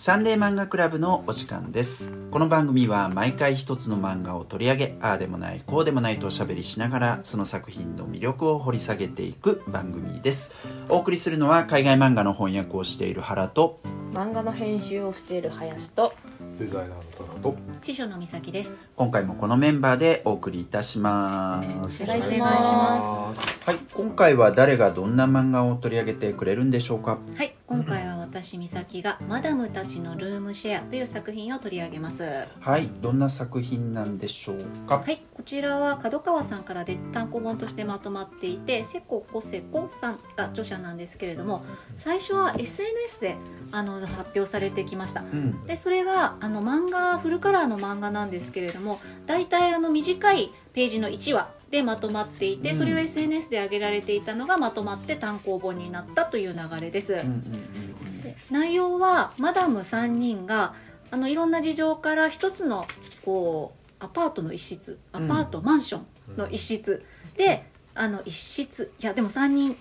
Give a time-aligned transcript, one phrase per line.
[0.00, 2.10] サンデー漫画クラブのお時間です。
[2.30, 10.54] この番組は毎回一つの漫画を取り上げああでもないこうでもないとおしゃべりしながらその作品の魅力を掘り下げていく番組です。
[10.88, 13.82] お送りするのは海外漫画の翻訳をしている原と
[14.14, 16.14] 漫画の編集をしている林と
[16.58, 18.74] デザイナーのトナと師匠の美咲です。
[18.96, 22.04] 今回もこのメンバーでお送りいたします。
[22.04, 23.68] お願いします。
[23.68, 27.18] はい今回は誰がどんな漫画を取り上げてくれるんでしょうか？
[27.36, 32.22] はい、今回は私美咲がマダムたちのルームシェアという作品を取り上げます。
[32.22, 35.04] ははいどんな作品なんでしょうか？
[35.10, 41.64] い、こちらは角川さんからで単行本としてまとまっていて、セココセコさんが著者なんですけれども、
[41.96, 43.36] 最初は SNS で
[43.72, 45.22] あの発表されてきました。
[45.22, 57.14] うんでそれがあの漫画フルカラーの漫画なんですけれども大体あの短いページの1話でまとまっていて、うんそれを SNS で上げられていたのがまとまって単行本になったという流れです。
[57.14, 58.09] うんうんうんで
[58.50, 60.74] 内容はマダム3人が
[61.10, 62.86] あのいろんな事情から一つの
[63.24, 67.04] こうアパートの一室アパート、マンションの一室。
[67.36, 69.76] であの一室いやでも3人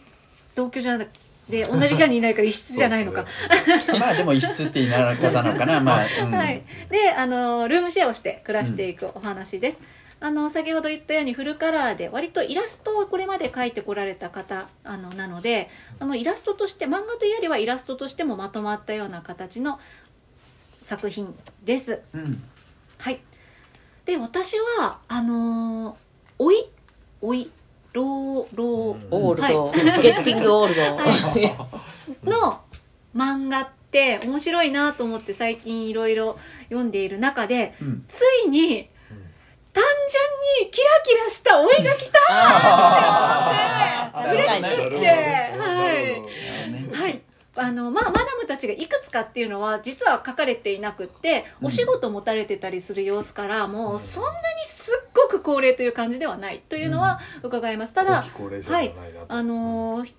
[0.55, 1.11] 同居じゃなく
[1.49, 3.25] て同じ部屋にいないから一室じゃないのか、
[3.91, 5.79] うんまあでも一室って言いな方なのかな。
[5.79, 6.33] まあ、うん。
[6.33, 9.81] はい、であのルームシェアをして暮らしていくお話です、
[10.22, 19.80] あの先ほど言ったようにフルカラーで割とイラストをこれまで描いてこられた方あのなのであのイラストとして漫画というよりはイラストとしてもまとまったような形の
[20.84, 22.02] 作品です。
[22.14, 22.44] うん。
[22.97, 23.22] はい。
[24.06, 25.95] で私はあのー
[26.40, 26.70] おい？
[27.22, 27.52] おい
[27.94, 30.75] ローローオールド、ゲッティングオール
[32.23, 32.62] ド、の
[33.16, 38.06] 漫画って面白いなと思って最近いろいろ読んでいる中でうん。
[38.08, 38.90] ついに
[39.73, 44.34] 単純にキラキラした老いが来たあー。
[44.34, 44.84] 嬉し確かに。
[44.84, 45.08] いって。
[45.08, 47.02] はい。
[47.02, 47.22] はい。
[47.56, 51.67] あのまあ、マダムたちがいくつかっていうのは実は書かれていなくってうん。
[51.67, 57.94] お仕事持たれてたりする様子からもうそんなにすっごく高齢という感じではないというのは伺います。
[57.94, 58.24] ただは
[58.69, 58.94] ない。
[59.28, 60.13] あのー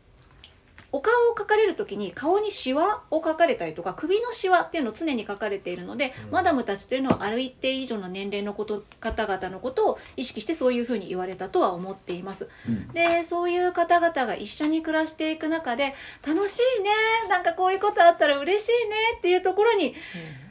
[0.92, 6.30] お顔を描かれる時に顔にシワを描かれたりとか首のシワっていうのを常に描かれているので、うん。
[6.32, 12.48] マダムたちというのはある一定以上の年齢のこと方々のことを意識してそういうふうに言われたとは思っています。
[12.68, 12.88] うん。
[12.88, 15.94] でそういう方々が一緒に暮らしていく中で
[16.26, 16.90] 楽しいね
[17.28, 19.94] なんかこういうことあったら嬉しいねっていうところに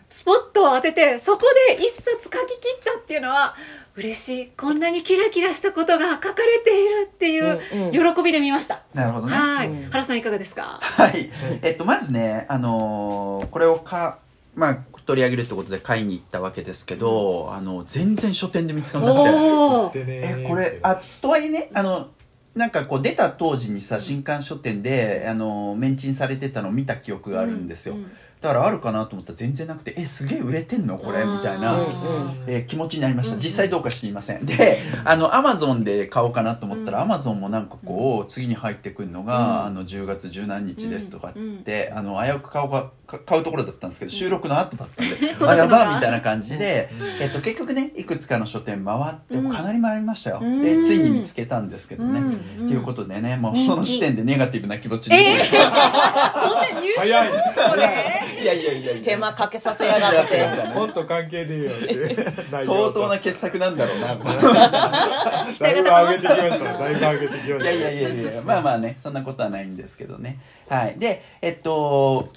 [0.09, 2.33] スポットを当ててそこで一冊書き切
[2.79, 3.55] ったっていうのは
[3.95, 4.47] 嬉しい。
[4.57, 8.15] こんなにキラキラしたことが書かれているっていううんうん。
[8.15, 9.33] 喜びで見ました、なるほどね。
[9.33, 9.89] はい、うん。
[9.91, 10.79] 原さんいかがですか？
[10.81, 11.29] はい。
[11.61, 14.19] えっとまずねあのーこれをか
[14.55, 20.03] まあ取り上げるってことで買いに行ったわけですけど、あの全然書店で見つからなくて。
[20.05, 22.09] えこれあとはいえねあの
[22.55, 28.11] なんかこう出た当時にさ新刊書店であのメンチンされてたのを見た記憶があるんですよ、うん
[28.41, 30.97] だからあるかなと思ったら全然なくてえすげえ売れてんの？
[30.97, 31.25] これ？
[31.25, 34.45] みたいな、うんうんえー気持ちになりました、うん実際どうか知りません。
[34.45, 37.03] であのアマゾンで買おうかなと思ったら、うん。
[37.03, 39.65] アマゾンもなんかこう次に入ってくるのが、うん。
[39.65, 46.89] あの10月十何日ですとかっつって、あの危うく買おうかか買うところだったんですけど収録の後だったんで、 あやばみたいな感じで、
[47.19, 49.49] えっと、結局ねいくつかの書店回ってうん。
[49.49, 50.61] かなり回りましたよ、うん。
[50.61, 52.23] でついに見つけたんですけどね、う
[52.63, 52.65] ん。
[52.67, 55.37] っていうことでねもうその時点でネガティブな気持ちに、えー。
[56.39, 56.65] そんな
[56.97, 57.29] 早い。
[57.69, 59.03] これいやいやいやいや。
[59.03, 60.47] 手間かけさせやがって。
[60.73, 61.73] 本と関係ねえよっ
[62.15, 64.15] て相当な傑作なんだろうな。
[65.59, 66.77] だいぶ上げてきました。
[66.77, 67.71] だいぶ上げてきました。
[67.71, 70.39] いやいやいやいやまあまあねそんなことはないんですけどね。
[70.69, 70.95] はい。
[70.97, 72.29] でえっと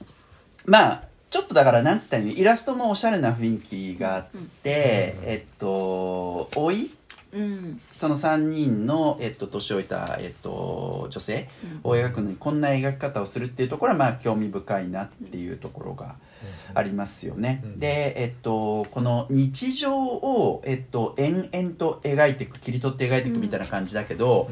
[0.66, 2.32] まあちょっとだからなんつったらいいの？
[2.34, 3.58] イラストもおしゃれな雰囲
[3.96, 4.24] 気があっ
[4.62, 6.90] て、えっと老い？
[7.32, 7.80] うん。
[7.92, 11.48] その3人の、えっと、年老いた、えっと、女性
[11.82, 16.16] を描くのにこんな描き方をするっていうところはまあ興味深いなっていうところが
[16.74, 17.60] ありますよね。
[17.64, 17.78] うん。
[17.78, 24.50] で、えっと、この日常を、えっと、延々と描いていく切り取って描いていくみたいな感じだけど、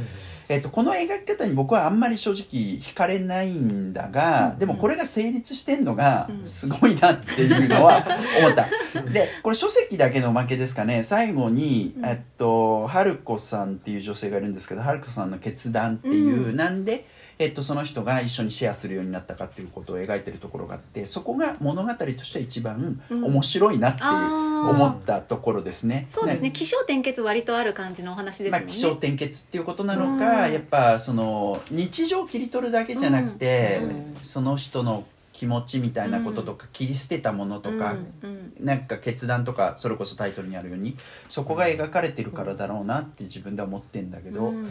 [0.51, 4.59] えっと、この描き方に僕はあんまり正直惹かれないんだが、うん。
[4.59, 6.47] でもこれが成立してんのがうん。
[6.47, 8.05] すごいなっていうのは
[8.41, 8.67] 思った。
[9.13, 11.05] でこれ書籍だけのおまけですかね。
[11.05, 12.05] 最後に、うん。
[12.05, 16.57] えっと春子さんっていう女性がいるんですけど春子さんの決断っていう、うん。
[16.57, 17.07] なんで、
[17.41, 23.25] えっと、その人が一緒にシェアするようになったかっていうことを描いてるところがあってそこが物語としては一番うん。
[23.25, 26.07] 面白いなっていう、思ったところですね。
[26.11, 26.51] そうですね。
[26.51, 30.53] 起承転結割とある感じのお話ですまあ、もんね、気象転結っていうことなのか、うん。
[30.53, 34.17] やっぱその日常を切り取るだけじゃなくて、うん。
[34.23, 40.97] その人の気持ちみたいなこととか、切り捨てたものとか、うなんか決断とかそれこそタイトルにあるように
[41.31, 44.69] そこが描かれてるからだろうなって自分では思ってんだけど、うん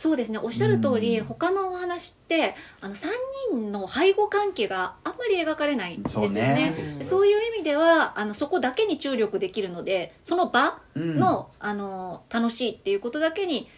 [0.00, 0.38] そうですね。
[0.42, 1.26] おっしゃる通り、うん。
[1.26, 3.08] 他のお話ってあの3
[3.52, 6.74] 人の背後関係があんまり描かれないんですよそうね。
[7.02, 11.18] そういう意味ではあのそこだけに注力できるのでその場うん。
[11.18, 13.68] の,、あの楽しいっていうことだけに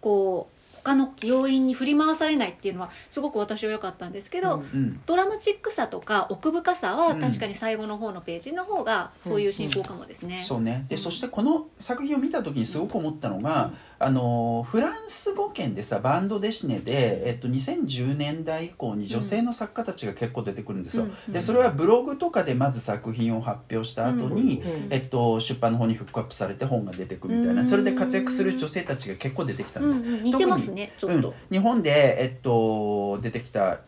[0.00, 5.00] こう他の要因に振り回されないっていうのはすごく私は良かったんですけど、うんうん。
[5.06, 7.20] ドラマチックさとか奥深さはうん。
[7.20, 10.42] 確かに最後の方のページの方がそういう進行かもですね。
[10.46, 10.86] そうね。
[10.88, 11.02] でうん。
[11.02, 13.72] そしてこの作品を見た時にすごく思ったのが、
[14.02, 27.66] あのフランス語圏でさバンドデシネで、えっと、2010年代以降に女性の作家たちが結構出てくるんですよ、うんでそれはブログとかでまず作品を発表した後に、うんえっと、出版の方にフックアップされて本が出てくるみたいな、うん。
[27.66, 31.28] それで活躍する女性たちが結構出てきたんです、うんうん似てますねちょっと。
[31.28, 33.80] うん、日本で、えっと、出てきた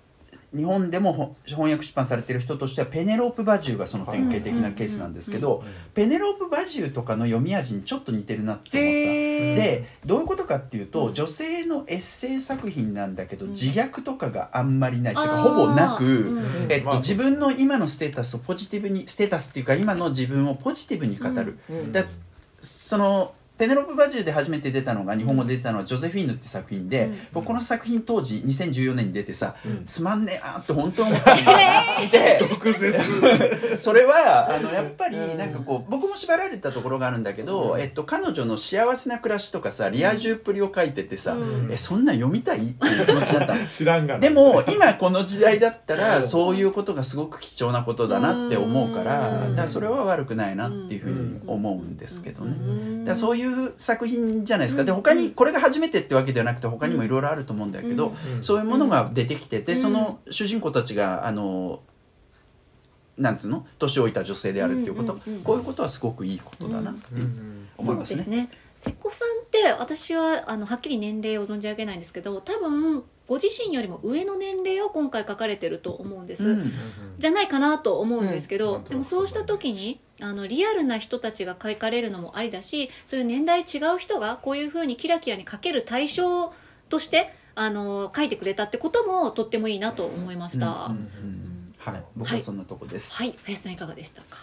[0.54, 5.64] 日本でもほ翻訳出版されてる人としてはペネロープ・バジューがその典型的なケースなんですけど、
[5.94, 9.62] ペネロープ・バジューとかの読み味にちょっと似てるなって思った。
[9.62, 13.50] でどういうことかっていうと、うん女性のエッセイ作品なんだけど、うん。
[13.52, 15.14] 自虐とかがあんまりない。
[15.14, 21.92] っていうかほぼなく、うんえっとまあ自分の今のステータスをポジティブにステータスっていうか今の自分をポジティブに語る、うん。
[21.92, 22.04] だ
[22.58, 27.18] そのペネロペ・バジューで初めて出たのが日本語で出たのは「ジョゼフィーヌ」って作品で、うん。
[27.32, 29.84] 僕この作品当時2014年に出てさ、うん。
[29.86, 31.52] つまんねえなって本当に思ったんだ
[32.02, 32.98] よ で毒舌。
[33.78, 41.68] それはあのやっぱりなんかこう僕も縛られたところがあるんだけど、えっと、彼女の幸せな暮らしとかさリア充っぷりを書いててさ、うん。
[41.70, 42.58] えそんなん読みたい？
[42.58, 43.66] っていう気持ちだったの。
[43.68, 44.20] 知らんがな。
[44.20, 46.22] でも今この時代だったらうん。
[46.22, 49.50] そういうことがすごく貴重なことだなって思うからうん。
[49.50, 52.56] だからそれは悪くないなっていうふうに思うんですけどね。
[53.00, 54.84] だからそういう作品じゃないですか。
[54.84, 58.42] で他にこれが初めてってわけではなくて他にもいろいろあると思うんだけど、うん。
[58.42, 59.78] そういうものが出てきてて、うん。
[59.78, 61.82] その主人公たちがあの
[63.18, 63.66] なんつうの？
[63.78, 67.68] 年老いた女性であるっていうこと、うんうんうんこういうことはすごくいいことだなってうんうん。
[67.76, 68.22] 思いますね。
[68.22, 68.50] そうですね。
[68.78, 76.72] 瀬古さんって私はあのはっきり年齢を存じ上げないんですけど多分ご自身よりも上の年齢を今回書かれてると思うんです、うん。
[77.18, 78.84] じゃないかなと思うんですけど、うん。
[78.84, 86.52] でもそうした時にあのリアルな人たちが書かれるのもありだしそういう年代違う人がこういうふうにキラキラに書ける対象
[86.88, 90.94] としてあの書いてくれたってこともとってもいいなと思いました、は
[91.86, 93.14] い、僕はそんなとこです。
[93.14, 93.34] はい。
[93.44, 94.38] 林さんいかがでしたか？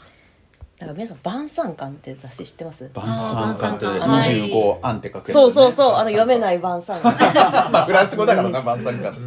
[0.80, 2.90] だから皆さん晩餐館って雑誌知ってます？
[2.94, 5.34] 晩餐館ってあー晩餐二十五アンって書くやつね。
[5.34, 5.94] そうそうそう。
[5.96, 7.02] あの読めない晩餐。
[7.02, 7.34] 館
[7.70, 9.18] まあフランス語だからな晩餐館。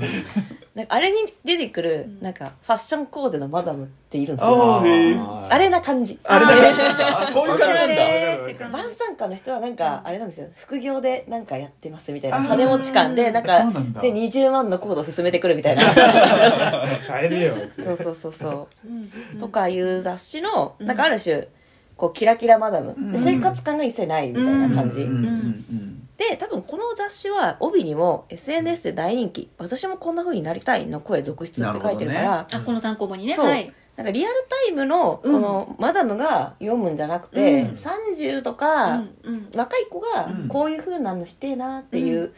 [0.75, 4.87] なんかあれに出てくるなんかファッションコーデのマダムっているんですあよー。
[4.87, 5.47] へー。
[5.53, 6.19] あれな感じ。
[6.25, 6.61] あれだけ
[7.03, 7.75] あこういう感じ。
[7.75, 8.69] なんだ。
[8.71, 10.49] 晩餐館の人はなんかあれなんですよ。
[10.57, 12.43] 副業でなんかやってますみたいな。
[12.47, 14.01] 金持ち感でなんかそうなんだ。
[14.01, 15.83] で20万のコード進めてくるみたいな。
[15.85, 17.53] 帰れよ。
[17.53, 18.89] ってそうそうそうそう。
[18.89, 19.11] ん。
[19.37, 21.49] うとかいう雑誌のなんかある種
[21.99, 22.95] こうキラキラマダム。
[22.97, 23.13] うん。
[23.13, 25.03] で生活感が一切ないみたいな感じ。
[25.03, 25.09] うん。
[25.09, 25.25] うん。
[25.25, 29.51] うんで多分この雑誌は帯にも SNS で大人気。
[29.59, 32.47] 私もこんな風になりたいの声続出って書いてるから。
[32.53, 33.35] あこの単行本にね。
[33.35, 33.47] そう。
[33.47, 33.73] はい。
[33.97, 37.71] なんかリアルタイムのこのマダムが読むんじゃなくて、うん。
[37.73, 39.05] 30とか、
[39.55, 40.49] 若い子がうん。
[40.49, 42.33] こういう風なのしてえなっていう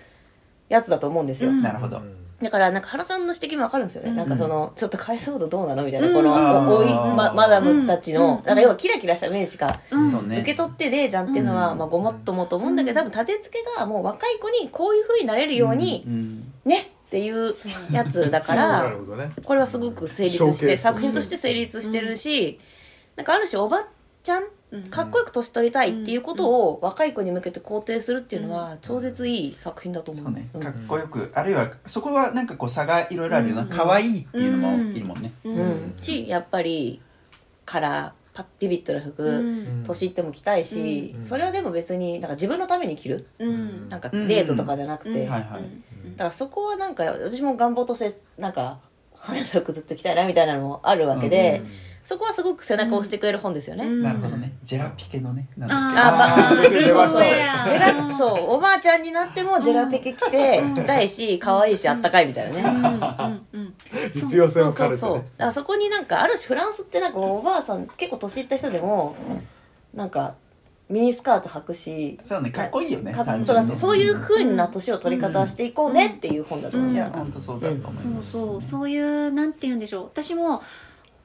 [0.69, 1.62] やつだと思うんですよ、うん。
[1.62, 2.03] なるほど。
[2.44, 6.14] だからなんか原さんの指摘もわかるんですよね、うんなんかそのちょっと解像度どうなのみたいな、うん。
[6.14, 8.46] このおいまマダムたちの、うん。
[8.46, 9.81] なんか要はキラキラした面しか。
[9.91, 11.79] 受け取ってねえじゃんっていうのは、うん。
[11.79, 16.52] まあ、ごもっともと思うんだけど多分立て付けがもう若い子にこういう風になれるように、うん。
[16.64, 17.55] ねっていう
[17.91, 18.93] やつだかなら
[19.44, 22.58] これはすごく成立して作品として成立してるし、
[23.17, 23.87] なんかある種おば
[24.25, 30.40] ちゃんうんかっこよく年取りたいっていうことを若い子に向けて肯定するっていうのは超絶いい作品だと思そううね。
[30.40, 30.54] んです。
[30.54, 30.62] うん。
[30.62, 31.31] かっこよく。
[31.35, 35.33] あるいはそこはなんかこう差がいろいろあるよなうん可愛いっていうのもいるもんね。
[35.45, 35.95] ううん。
[36.00, 37.00] しやっぱり
[37.64, 43.28] カラーパッビビッドな服、うん年いっても着たいし、うんそれはでも別になんか自分のために着る。
[43.38, 43.88] うん。
[43.88, 45.26] なんかデートとかじゃなくて、うん。
[45.26, 45.45] だか
[46.16, 48.81] らそこはなんか私も願望としてなんか
[49.12, 51.69] 派手な服ずっと着たいなみたいなのもあるわけで、うん
[52.04, 53.87] そこはすごく背中を押してくれる本ですよね。
[53.87, 54.02] うん。
[54.02, 54.52] なるほどね。
[54.62, 55.49] ジェラピケのね。
[55.56, 56.00] なんだっけ。
[56.00, 57.20] あばあー出ました。
[57.20, 62.62] ねジェラそうおばあちゃんになってもジェラピケ着て着たいし可愛いしあったかいみたいなね。
[62.62, 63.75] うんうんうん。
[64.14, 69.16] 実用性を兼ねてそうそうそこになんかある種フランスってなんかおばあさん結構年いった人でも
[69.94, 70.34] なんか
[70.90, 73.14] ミニスカート履くしそうねかっこいいよね。
[73.14, 78.32] そうだそういうふうな年を取り方していこうねっていう本だと思いいます、や本当そうだと思いそうます。
[78.32, 80.04] そうそういうなんて言うんでしょう。
[80.04, 80.62] 私も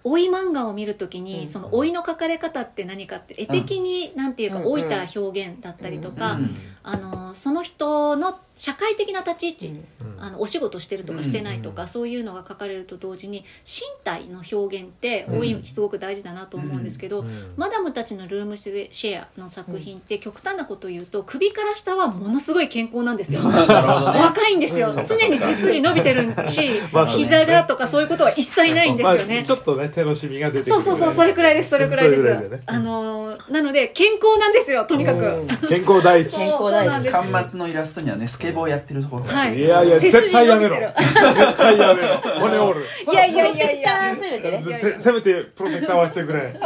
[0.06, 1.50] 老い漫画を見るときに、うん。
[1.50, 4.64] その老いの描かれ方って何かって絵的に、なんていうかうん。
[4.64, 6.56] 老いた表現だったりとか、うん。
[6.84, 9.68] あのその人の社会的な立ち位置、
[10.02, 10.22] うん。
[10.22, 11.88] あのお仕事してるとかしてないとか、うん。
[11.88, 17.54] そういうのが書かれると同時に身体の表現って多い、うんすごく大事だなと思うんですけど、うん。
[17.56, 23.40] マダムたちのルームシェアの作品って極端なことを言うと首から下はものすごい健康なんですよ。
[23.48, 24.90] 若いんですよ。
[24.90, 25.06] うん。
[25.06, 26.70] 常に背筋伸びてるし
[27.08, 29.36] 膝がとかそういうことは一切ないんですよね。
[29.36, 30.84] まあ、ちょっとね手のシミが出てくる。
[30.84, 32.60] そうそうそうそれくらいですそれくらいです。
[32.66, 35.48] あのーなので健康なんですよとにかく、うん。
[35.68, 36.38] 健康第一。
[36.38, 39.24] 健康大事そうなんです端末のイラストにはねスケボーやってるところ。
[39.24, 39.58] がはい。
[39.58, 40.76] いやいや絶対やめろ。
[40.76, 42.18] 絶対やめろ。
[42.40, 42.86] 骨折る。
[43.12, 44.16] いやいやいやいや。
[44.16, 46.60] せめてねせせめてプロテクターはしてくれ。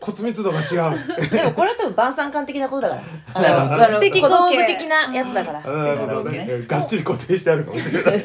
[0.00, 1.28] 骨密度が違う。
[1.30, 2.96] でもこれは多分晩餐館的なことだか
[3.40, 3.86] ら。
[3.86, 5.60] あの小道具的なやつだから。
[5.60, 6.44] なるほどね。
[6.44, 8.20] ねがっちり固定してあるかもしれない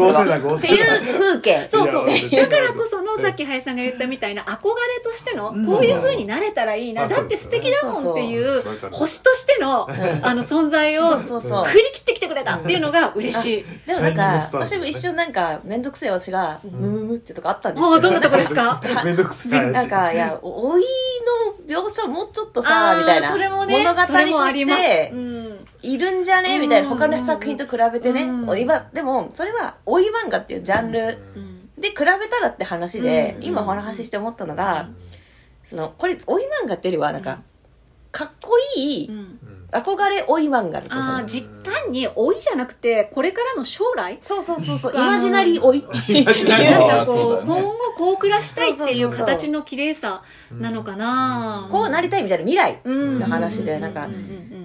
[0.00, 1.68] 合成だ合成っていう風景。
[1.68, 2.06] そうそう。
[2.06, 5.66] だからこそのさっき林さんが言ったみたいな憧れとしてのうん。
[5.66, 9.88] こういう風になれたらいいな、まあだって素敵だもんっていう星としての
[10.22, 11.64] あの存在をそうそうそう。
[11.66, 13.64] 振り切ってきてくれたっていうのが嬉しい。
[13.86, 18.80] でもなんか私も一瞬なんか面倒くせえ私がムムムってとこあったんですもうけどどんなとこですか？
[19.04, 20.82] めんどくさい話なんかいやお老い
[21.68, 23.30] の描写もうちょっとさみたいな。
[23.30, 24.82] それもね物語とそれもあります。
[24.82, 26.58] してうんいるんじゃね？
[26.58, 28.22] みたいなうん他の作品と比べてね。
[28.24, 28.58] うん。
[28.60, 31.18] 今でもそれは老い漫画っていうジャンル。
[31.36, 31.70] うん。
[31.80, 32.10] で比べた
[32.42, 33.44] らって話でうん。
[33.44, 34.88] 今お話しして思ったのが
[35.64, 37.42] そのこれ老い漫画っていうよりはなんか
[38.12, 39.10] かっこいい
[39.70, 41.26] 憧れ老い漫画だとああ思う。
[41.26, 44.18] 実単に老いじゃなくてこれからの将来？
[44.22, 44.94] そうそうそうそう。
[44.94, 45.80] イマジナリー老い。
[46.48, 51.68] なんかこう今後こう暮らしたいっていう形の綺麗さなのかな。
[51.70, 52.80] こうなりたいみたいな未来。
[52.82, 53.18] うん。
[53.18, 54.08] の話でなんか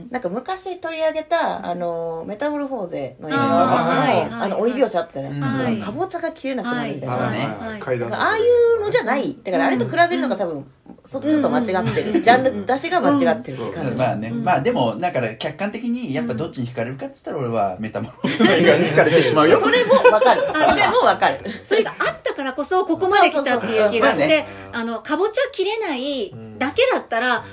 [0.09, 3.37] なんか昔取り上げたあのメタモルフォーゼの映画。
[3.37, 5.81] のあの老い描写あったじゃないですか、はい。
[5.81, 7.81] そのかぼちゃが切れなくなるみたいな、はい。
[8.13, 9.37] ああいうのじゃない。
[9.43, 10.65] だからあれと比べるのが多分
[11.03, 14.43] そちょっと間違ってる、ジャンル出しが間違ってるって感じ、まあね、うん。
[14.43, 19.57] まあでもだから客観的にやっぱどっちに惹かれるかっつったら俺はメタモルフォーゼの映画に惹かれてしまうよ。
[19.57, 20.41] それもわかる。
[20.41, 27.43] それもわかるそれがあったからこそここまで来たっていう気がしてあのかぼちゃ切れないだけだったらう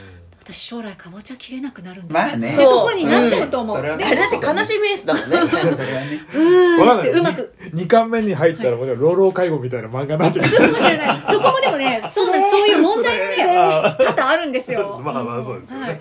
[0.45, 2.49] 私将来かぼちゃ切れなくなるんだまあね。
[2.49, 3.85] ってとこになっちゃうと思う、うん。
[3.85, 5.49] あれだって悲しいメースだもんね。
[5.49, 6.21] それはね。
[6.35, 6.75] うーん。
[6.75, 7.11] ってわかんない。
[7.11, 7.55] うまく。
[7.73, 10.51] 2巻目に入ったらもう老老介護みたいな漫画になってくる。
[10.51, 11.23] そうかもしれない。
[11.29, 14.99] そこもでもねそうそういう問題もねそれあ多々あるんですよ。
[15.05, 15.87] まあまあそうですよね。
[15.87, 16.01] はい。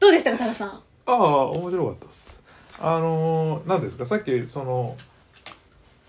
[0.00, 0.68] どうでしたか多田さん。
[0.68, 1.16] ああ
[1.50, 2.42] 面白かったです。
[2.80, 4.04] あのー、何ですか？
[4.04, 4.96] さっきその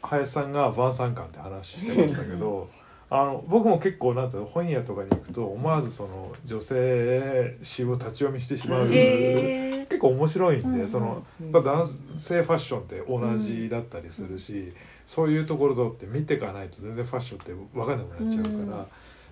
[0.01, 2.69] 林さんが晩餐館って話してましたけど
[3.09, 11.85] あの僕も結構なんつうの本屋とかに行くと思わずその女性詩を立ち読みしてしまう、へ結構面白いんで、その男
[12.17, 14.73] 性ファッションって同じだったりするし、
[15.05, 18.85] そういうところとって見ていかないと全然ファッションって分かんなくなっちゃうから。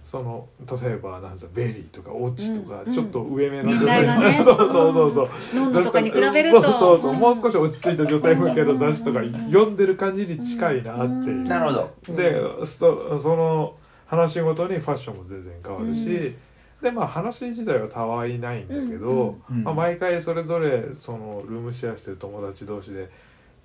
[0.06, 0.48] うんその
[0.84, 5.30] 例えばなんつうの VERY とか Oggi とか、うんちょっと上目の年女性ね そうそうそうそう。
[5.56, 6.62] non-no とかに比べると。
[6.62, 7.16] そうそうそう、ん。
[7.20, 12.16] もう少し落ち着いた女性向けの雑誌とか読んでる感じに近いなっていう、なるほど。
[12.16, 13.74] でそその
[14.06, 16.36] 話ごとにファッションも全然変わるし、うん。
[16.84, 19.64] でまあ話自体はたわいないんだけど、うん。
[19.64, 23.10] まあ、毎回それぞれそのルームシェアしてる友達同士で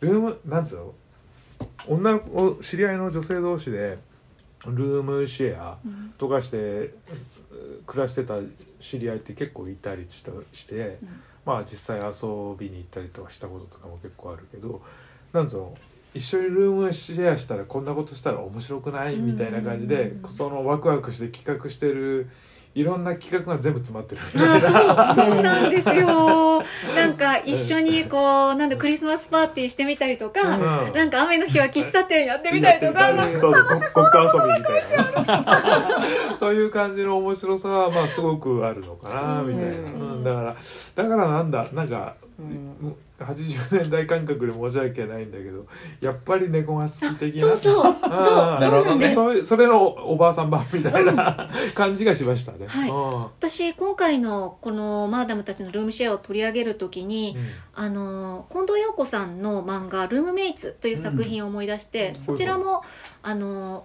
[0.00, 0.94] ルームなんつうの？
[1.87, 3.99] 女の子知り合いの女性同士で
[4.67, 6.14] ルームシェアうん。
[6.19, 6.95] とかして
[7.87, 8.38] 暮らしてた
[8.79, 11.21] 知り合いって結構いたりしたして、うん。
[11.47, 14.83] まあ実際遊びに行ったりとかしたこととかも結構あるけど
[15.33, 15.75] なんつうの？
[16.12, 19.17] 一緒にルームシェアしたらこんなことしたら面白くない？
[19.17, 20.31] みたいな感じでうん。
[20.31, 22.29] そのワクワクして企画してる
[22.73, 24.21] いろんな企画が全部詰まってる。
[24.37, 26.62] あそうそうなんですよ。
[26.95, 30.93] なんか一緒にこうなんだクリスマスパーティーしてみたりとか、うん。
[30.95, 33.65] なんか雨の日は喫茶店やってみたりとか、やってみたりそうそう。
[33.65, 36.00] ごごっこ遊びみたいな
[36.39, 40.12] そういう感じの面白さはまあすごくあるのかなみたいな、うん。
[40.12, 40.25] うん。
[40.25, 40.55] だから
[40.95, 42.97] だからなんだなんか、うん。
[43.20, 45.66] 80年代感覚で申し訳ないんだけど
[46.00, 47.40] やっぱり猫が好き的な。
[47.42, 47.82] そうそう。
[47.82, 47.94] そう
[49.14, 51.50] そうそそれのおばあさん版みたいな。
[51.75, 52.66] 感じがしましたね。
[52.66, 52.90] はい。
[52.90, 53.23] うん。
[53.25, 57.37] 私今回のこのマーダムたちのルームシェアを取り上げるときに、
[57.75, 62.14] あの近藤陽子さんの漫画「ルームメイツ」という作品を思い出して、ん。
[62.14, 62.82] そちらも
[63.23, 63.85] あの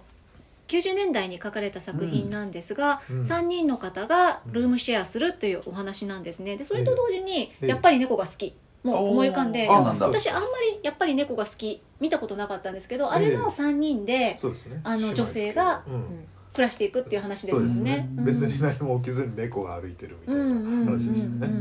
[0.68, 3.20] 90年代に書かれた作品なんですが、うん。
[3.22, 6.56] 3人の方がルームシェアするというお話なんですね。
[6.56, 7.66] でそれと同時にええ。
[7.68, 8.56] やっぱり猫が好き。
[8.82, 14.38] もう思い浮かんで私あんまりやっぱり猫が好き見たことなかったんですけどあれも3人で
[14.84, 16.28] あの女性がうん。
[16.52, 18.08] 暮らしていくっていう話ですね。
[18.12, 21.52] 別に何も起きずに猫が歩いてるみたいな話でしたね。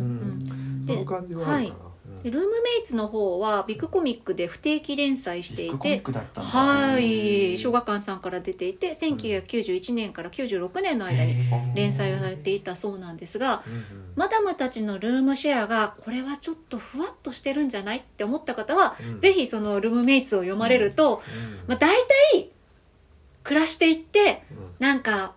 [0.87, 1.79] その感じはあるかな。
[1.87, 1.94] うんで
[2.31, 6.01] ルームメイツの方はビッグコミックで不定期連載していて
[6.41, 7.59] はい。
[7.59, 11.33] 小学館さんから出ていて1991年から96年の間に
[11.75, 13.83] 連載をされていたそうなんですがうんうん。
[14.15, 19.19] マダムたちのルームシェアがこれはちょっとふわっとしてるんじゃないって思った方は、うん。
[19.19, 21.67] ぜひそのルームメイツを読まれると、うん。
[21.67, 21.95] まあ、大
[22.33, 22.49] 体
[23.43, 24.43] 暮らしていって
[24.79, 25.33] なんか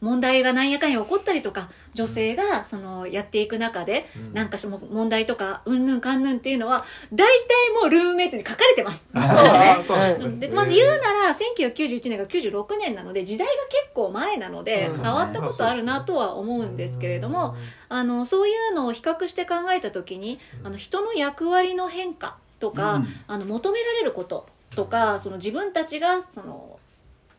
[0.00, 4.34] 問題がなんやかんや起こったりとか女性がそのやっていく中でうん。
[4.34, 4.58] なんか
[4.90, 9.06] 問題とかうんぬんかんぬんっていうのは大体もうルームメイツに書かれてます。
[9.14, 9.76] あそうね。
[9.78, 10.48] ーそうですね。
[10.48, 10.96] でまず言うな
[11.28, 15.02] ら1991年が96年なので時代が結構前なのでうん。
[15.02, 17.56] 変わったことあるなとは思うんですけれども
[17.88, 23.06] あのそういうのを比較して考えた時にあの人の役割の変化とか、うん。
[23.26, 26.78] あの求められることとかその自分たちがその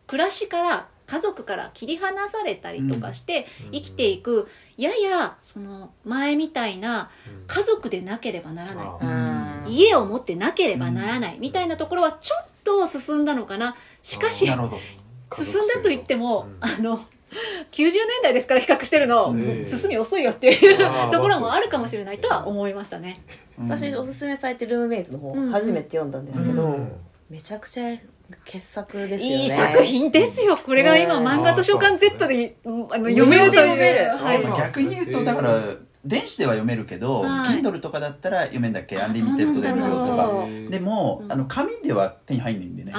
[0.07, 7.09] 暮らしから家族から切り離されたりとかして生きていく、ややその前みたいな
[7.47, 8.85] 家族でなければならない。
[8.85, 9.71] あうん。
[9.71, 11.37] 家を持ってなければならない。
[11.39, 13.77] みたいなところはちょっと進んだのかな。
[14.03, 14.67] しかし進んだ
[15.81, 16.69] と言っても、うん。
[16.69, 16.97] あの
[17.71, 20.77] 90年代ですから比較してるの、うん進み遅いよっていう
[21.11, 23.21] ところもあるかもしれないとは思いましたね。
[23.57, 25.49] 私おすすめされてるルームメイツの方うん。
[25.49, 26.91] 初めて読んだんですけど、うん。
[27.29, 27.97] めちゃくちゃ
[28.45, 29.43] 傑作ですよね。
[29.43, 30.57] いい作品ですよ。
[30.57, 31.25] これが今、ね。
[31.25, 33.69] 漫画図書館 Z でうんあの読めるという。
[33.69, 34.09] 無料で読める。
[34.17, 34.43] はい。
[34.43, 35.61] 逆に言うとだから
[36.05, 37.61] 電子では読めるけど、はい。
[37.61, 38.97] Kindle とかだったら読めんだっけ？
[38.99, 41.31] Unlimited で無料とかでも、うん。
[41.31, 42.93] あの紙では手に入んないんでね。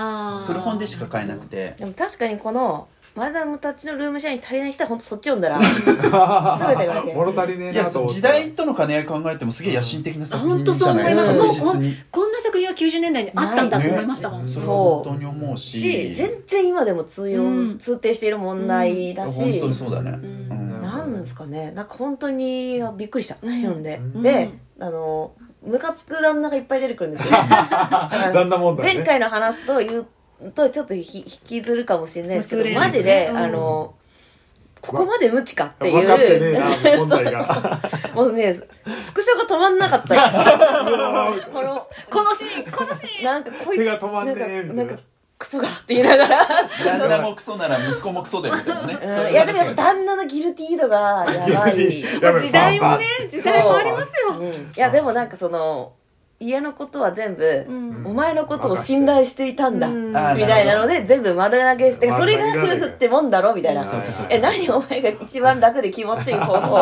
[0.46, 1.74] 古本でしか買えなくて。
[1.78, 11.60] でも確かにこのマダムたちのルームシェアに足りない人は本当そっち読んだら 全てが分けやすいや時代との兼ね合い考えてもすげえ野心的な作品あ本当そうじゃない思います。
[11.62, 11.96] 確実に。
[12.12, 14.44] こんな作品は90年代にあったんだと思いましたもん。
[14.44, 14.50] ね。
[14.50, 14.64] そう。
[14.64, 15.80] は本当に思うし。
[15.80, 17.78] し全然今でも通用、うん。
[17.78, 20.14] 通底している問題だし、本当にそうだね、ん。
[20.14, 20.18] う
[20.54, 20.80] ん。
[20.80, 21.70] なんですかね。
[21.72, 23.60] なんか本当にびっくりした、うん。
[23.60, 24.22] 読んで、うん。
[24.22, 24.50] で
[24.80, 27.38] あのムカつく旦那がいっぱい出てくるんですよ。
[27.48, 28.94] 旦那問題ね。
[28.94, 30.06] 前回の話と言う
[30.54, 33.36] とちょっとひ引きずるかもしれないですけどマジで、うん。
[33.36, 33.94] あの
[34.88, 35.94] ここまで無知かっていう。
[35.94, 37.80] 分かってねえな 問題が。
[38.14, 40.14] もうねスクショが止まんなかった
[41.52, 43.24] このこのシーン、このシーン。
[43.24, 44.96] なんかこいつ手が止まんねえみたいななんかなんか
[45.36, 46.46] クソがって言いながら。
[46.46, 52.02] 旦那もクソなら息子もクソでみたいなね、いやでもやっ話がぱ旦那のギルティー度がやばい。
[52.02, 52.42] やばい。
[52.42, 54.38] 時代もね、時代もありますよ。
[54.38, 54.46] うん。
[54.46, 55.92] いやでもなんかその
[56.40, 58.06] 家のことは全部、うん。
[58.06, 63.84] お前のことを信頼していたんだ、みたいなので全部丸投げしてそれが夫婦ってもんだろみたいな。
[64.30, 66.74] え何お前が一番楽で気持ちいい方法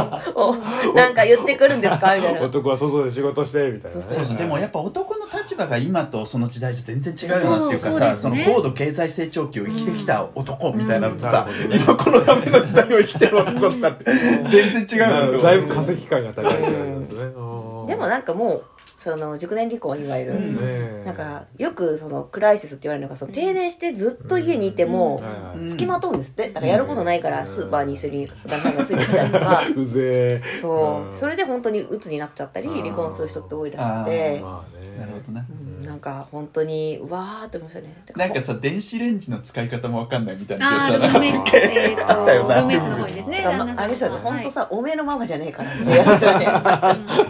[0.50, 0.56] を
[0.94, 2.14] なんか言ってくるんですか？
[2.16, 2.40] みたいな。
[2.42, 3.96] 男は外で仕事してみたいな。
[3.96, 4.14] ねそう。
[4.16, 4.36] そうそう。
[4.36, 8.00] でもやっぱ男の立場が今とその時代じゃ全然違うよなっていうかそう。
[8.00, 8.44] さそうですね。
[8.44, 11.72] その高度経済成長期を生きてきた男みたいなのとさ、うん。
[11.74, 14.04] 今この画面の時代を生きてる男とかって
[14.50, 17.22] 全然違うなだいぶ化石感が高いですね。
[17.34, 17.86] うん。
[17.86, 18.62] でもなんかもう
[18.96, 21.04] その熟年離婚いわゆる、うん。
[21.04, 25.22] なんかよくそのクライシスって言われるのがその定年してずっと家にいても、
[25.66, 26.48] 付きまとうんですって。
[26.48, 29.60] だからやることないからスーパーに一緒に旦那がついてきたりとか。
[29.76, 30.42] うぜえ。
[30.60, 31.12] そう、うん。
[31.12, 34.98] それで本当に鬱になっちゃったりうん離婚する人って多いらしくて、まあね。
[34.98, 35.46] なるほどな。
[35.50, 35.65] うん、
[35.96, 37.96] なんか本当にうわーって思いましたね。
[38.16, 41.08] なんかさ電子レンジの使い方もわかんないみたいな描写な。
[41.08, 42.60] ームメイツ、えあったよな。
[42.60, 43.38] ルメイツの方にですね。
[43.46, 44.24] あれですよねはい。
[44.24, 46.46] 本当さ、おめえのママじゃねえからってやつですよね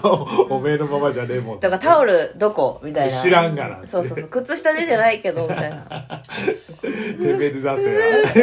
[0.51, 3.23] おめえのままじゃねえもんだからタオルどこみたいな。
[3.23, 4.29] 知らんがなそうそうそう。
[4.29, 6.23] 靴下出てないけどみたいな。
[6.83, 6.89] て
[7.23, 8.43] めえで出せ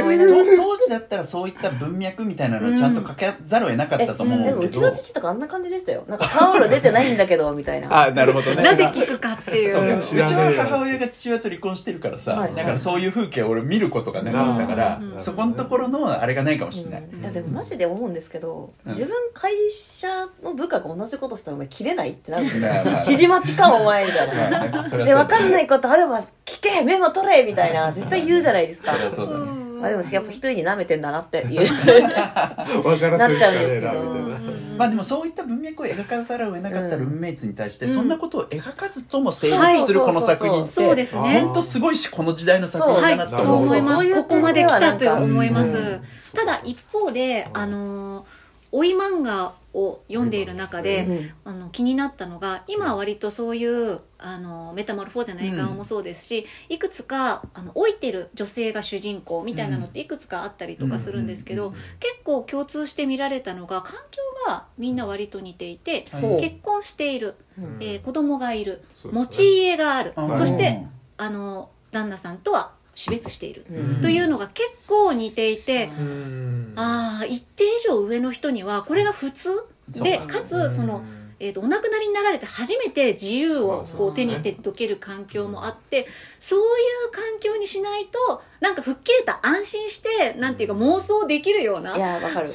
[0.55, 6.05] 当時だったらそういった文脈みたいなのをちゃんと書けざるを得なかったと思うけど、でもうちの父とかあんな感じでしたよ。
[6.07, 8.05] なんかタオル出てないんだけどみたいな。
[8.05, 8.63] あなるほどね。
[8.63, 9.67] なぜ聞くかってい。
[9.67, 9.73] う
[10.13, 15.19] ちは母親が父親と離婚してるからさ、はいだからそういう風景を俺見ることがなかったから、うん。
[15.19, 17.19] そこのところのあれがないかもしれない、うん。
[17.19, 18.91] いやでもマジで思うんですけど、うん。
[18.91, 20.07] 自分会社
[20.43, 22.85] の部下が同じことしたらお前切れないってなるんですよまあまあ。
[22.93, 24.83] 指示待ちかお前みたいな。
[25.05, 28.93] で分かんないことあれば聞けメモ取れみたいな絶対言うじゃないですか。
[29.09, 31.67] そそうだね、まあでもやっぱ一人に舐めてんだなっていう。
[32.83, 34.39] 分からせるしかねえなみたいな
[34.77, 39.75] まあでもそういった文脈を描かざるを得なかったルームメイツに対して、うんそんなことを描かずとも成はい。
[39.75, 41.41] 立するこの作品ってそうですね。
[41.41, 43.93] 本当すごいしこの時代の作品はい、だなとそう思います。
[43.93, 45.69] そういうここまで来たと思います。
[45.69, 46.01] うん。
[46.33, 48.25] ただ一方で、あのー、
[48.71, 51.31] 追い漫画を読んでいる中で、うん。
[51.45, 66.05] あの気になったのが今は割とそういうあのメタモルフォーゼの映画もそうですし、いくつかあの老いてる女性が主人公みたいなのっていくつかあったりとかするんですけど、うん結構共通して見られたのが環境がみんな割と似ていて、
[66.39, 67.77] 結婚している、うん。
[67.81, 70.85] えー子供がいる、持ち家がある、うんそして
[71.17, 74.01] あの旦那さんとは死別している、うん。
[74.01, 76.73] というのが結構似ていて、うん。
[76.75, 80.41] ああ一定以上上の人にはこれが普通でか。
[80.41, 81.03] つその、
[81.43, 86.07] えー、とお亡くなりになられて初めて自由まをこう手に手届ける環境もあって
[86.39, 91.93] そういう環境にしないとなんか吹っ切れた安心してなんていうか妄想できるような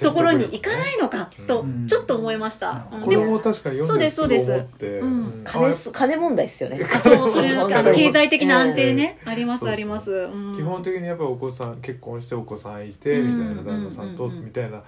[0.00, 1.86] ところに行かないのかとうん。
[1.86, 2.86] ちょっと思いました。
[2.92, 3.02] うん。
[3.02, 4.66] これもも確かに読んでそうです
[5.44, 6.80] 金す金問題ですよね。
[6.94, 10.56] あそうそれあの経済的な安定ね、ありますあります、うん。
[10.56, 14.82] 基本的にやっぱりお子さん結婚してお子さんいてみたいな旦那さんとみたいな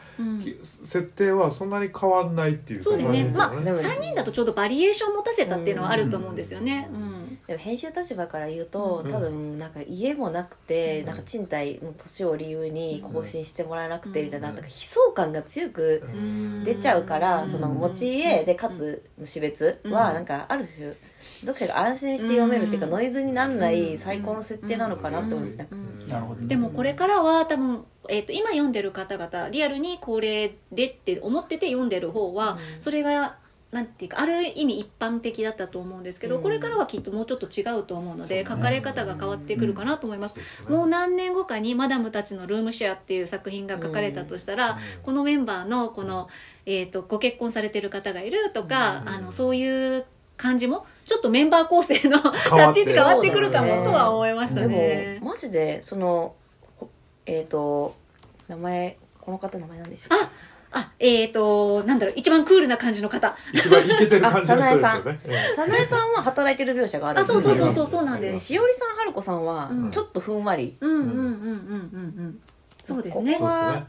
[0.63, 3.25] 設定はそんなに変わんないっていうそうですね。
[3.25, 3.55] まあ
[3.95, 7.39] 3人だとちょうどバリエーションを持たせたっていうのはあると思うんですよね、うん。
[7.47, 9.11] でも編集立場から言うと、うん。
[9.11, 11.07] 多分なんか家もなくて、うん。
[11.07, 14.25] なんか賃貸の土地を理由に更新してもらえなくてうん。
[14.27, 16.65] みたいな,、なんか悲壮感が強くうん。
[16.65, 17.51] 出ちゃうから、うん。
[17.51, 20.15] その持ち家でかつ死別はうん。
[20.15, 20.95] なんかある種
[21.41, 22.93] 読者が安心して読めるっていうか、うん。
[22.93, 25.67] ノイズにならない最高の設定なのかなって思うんです、なん。
[25.67, 26.07] かうん。
[26.07, 26.41] なるほど。
[26.41, 32.83] ねでもこれからは多分、えー、と今読んでる方々リアルに高齢でって思ってて読んでる方は、うん。
[32.83, 33.39] それが
[33.71, 36.43] なんていうかある意味一般的だったと思うんですけど、うん。
[36.43, 40.77] これからはきっともうちょっと違うと思うので書かれ方が変わってくるかなと思います、そうですね。
[40.77, 44.77] もう何年後かに「マダムたちのルームシェア」っていう作品が書かれたとしたら、うん。
[45.05, 46.29] このメンバーのこの、
[46.67, 49.09] えー、とご結婚されてる方がいるとか、うん。
[49.09, 50.05] あのそういう
[50.37, 55.19] 感じもちょっとメンバー構成の 立ち位置変わってくるかもとは思いましたでね。
[55.21, 56.35] もマジでその
[56.77, 56.91] こ
[57.27, 57.95] えっ、と
[58.49, 60.25] 名前この方名前なんでしたっけ？
[60.25, 60.31] あ
[60.73, 63.37] あえっ、となんだろう一番クールな感じの方。
[63.53, 65.21] 一番イケてる感じの人ですよね。
[65.25, 67.41] え早苗さんは働いてる描写があるあんですよ。
[67.43, 69.91] そうそうそうそうそうなんでですしおりさん春子さんはうん。
[69.91, 71.27] ちょっとふんわり、うんうんうんうんうんう
[72.23, 72.41] ん。
[72.85, 73.33] そうですね。
[73.35, 73.87] ここはそう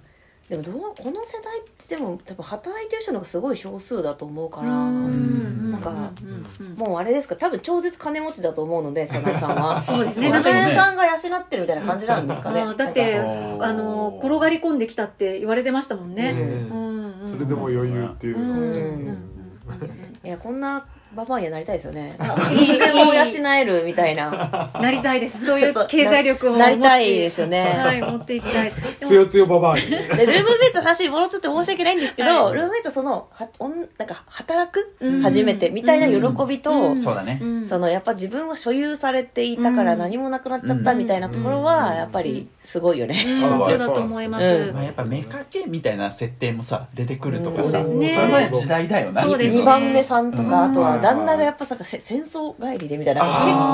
[0.51, 5.71] でもどうこの世代ってでも多分働いてる人の方がすごい少数だと思うから、うん。
[5.71, 9.81] なんかうんうんもうあれですか多分超絶金持ちだと思うので 早苗さんは。
[9.81, 10.29] そうですね。
[10.29, 13.23] 早なんか苗さんが養ってるみたいな感じなんですかねだってあ
[13.71, 16.31] の転がり込んできたって言われてましたもんね。
[16.31, 17.25] うんうんうん。
[17.25, 18.63] それでも余裕っていうのはね。
[18.63, 20.27] うんうんうん。
[20.27, 22.15] いやこんなババアにはなりたいですよね。
[22.54, 23.24] いつでも養
[23.60, 24.69] えるみたいな。
[24.82, 25.45] なりたいです。
[25.45, 28.71] そういう経済力をなりたいですよね、はい、持っていきたい。
[29.02, 29.82] つよつよババアに。
[29.89, 32.54] でルームメイツの話に戻っちゃって申し訳ないんですけど、はい。
[32.54, 37.02] ルームメイツはそのはおんなんか働く、うん初めてみたいな喜びと、うん。
[37.02, 37.39] そうだね。
[37.41, 37.67] うん。
[37.67, 40.00] そのやっぱ自分は所有されていたからうん。
[40.00, 41.63] 何もなくなっちゃったみたいなところうん。
[41.63, 44.45] はやっぱりすごいよね、そうだと思います。
[44.45, 44.74] うん。
[44.74, 48.15] まあ、やっぱ妾みたいな設定もさ出てくるとかうんさ、そうですね。
[48.15, 49.21] それは時代だよな。
[49.24, 49.62] そうですね。
[49.62, 50.71] 2番目さんとか、うん。
[50.71, 53.21] あとは旦那がやっぱさせ戦争帰りでみたいな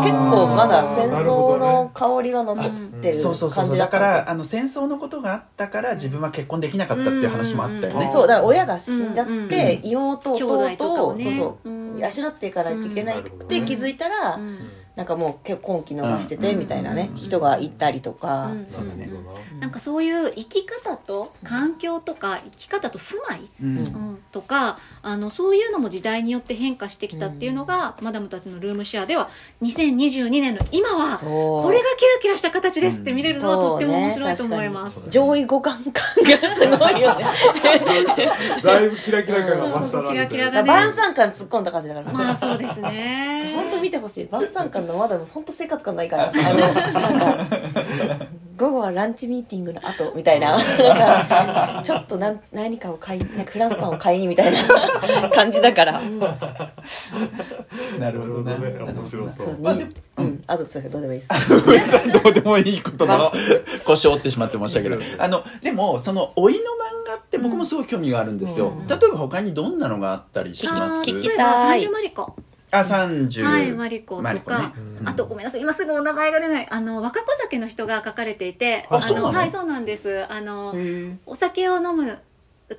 [0.03, 2.69] 結構まだ戦争の香りが残っ
[3.01, 3.77] てるそうそうそう感そう。
[3.77, 8.11] だからあの戦争のことがあったから自分は結婚できなかったっていう話もあったよね、うん。
[8.11, 9.31] そうだから親が死んじゃって、
[9.83, 10.77] うん妹兄弟をね。
[10.79, 11.97] をそうそううん。
[11.97, 13.65] 養っていかないといけなくて、うん。
[13.65, 14.57] 気づいたら、うん
[14.97, 16.59] なんかもう結婚期逃しててうん。
[16.59, 17.17] みたいなね、うん。
[17.17, 18.65] 人がいたりとか、うん。
[18.67, 19.07] そうだね。
[19.59, 23.47] なんかそういう生き方と環境とか生き方と住まい、
[24.31, 29.29] とかあのそういうのも時代によって変化してきたっていうのが、マダムたちのルームシェアでは
[29.61, 34.99] 2022年の今はこれがキラキラした形ですって見れるのはとっても面白いと思います。
[35.09, 37.25] 上位互換感がすごいよね。
[38.63, 40.67] だいぶキラキラ感が増したなそうそうキラキラがね。
[40.67, 43.53] 晩餐感突っ込んだ感じだから、まあそうですね。
[43.55, 44.25] 本当見てほしい。
[44.25, 46.29] 晩餐館のまだ本当生活感ないから。
[46.29, 50.57] あのなんか午後はランチミーティングの後みたいな。
[50.57, 50.59] なん
[51.77, 55.29] かちょっと何何かを買いなんかフランスパンを買いにみたいな。
[55.29, 56.01] 感じだから。
[57.99, 58.55] なるほどね。
[58.79, 59.45] 面白そう。
[59.45, 59.75] そうまあ
[60.17, 60.43] うん。
[60.47, 61.53] あとすいませんどうでもいいです。
[61.69, 63.31] 上さんどうでもいいことの
[63.85, 66.63] 腰を折ってしまってましたけどあのでもその老いの漫
[67.05, 68.87] 画って僕もすごい興味があるんですよ、うん。
[68.87, 71.01] 例えば他にどんなのがあったりします？
[71.03, 71.79] 聞き例えばたい。
[71.81, 72.35] 三十マリコ、
[72.71, 74.57] あ30はいマリコとか、マリコね。
[75.01, 75.07] うん。
[75.09, 75.61] あとごめんなさい。
[75.61, 76.67] 今すぐお名前が出ない。
[76.69, 79.31] あの若子酒の人が書かれていてあそうなの？
[79.31, 80.25] のはいそうなんです。
[80.29, 82.19] あの、うんお酒を飲む